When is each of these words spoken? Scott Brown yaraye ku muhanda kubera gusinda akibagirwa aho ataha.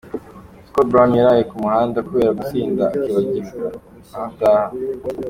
Scott 0.67 0.87
Brown 0.91 1.11
yaraye 1.19 1.43
ku 1.49 1.55
muhanda 1.63 2.05
kubera 2.07 2.37
gusinda 2.39 2.83
akibagirwa 2.97 3.67
aho 4.15 4.23
ataha. 4.31 4.67